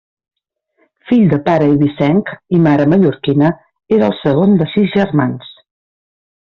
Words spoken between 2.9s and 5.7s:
mallorquina, era el segon de sis germans.